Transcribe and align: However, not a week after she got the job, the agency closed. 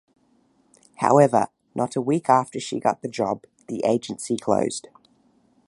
However, 0.95 1.49
not 1.75 1.95
a 1.95 2.01
week 2.01 2.27
after 2.27 2.59
she 2.59 2.79
got 2.79 3.03
the 3.03 3.07
job, 3.07 3.45
the 3.67 3.83
agency 3.85 4.35
closed. 4.35 4.87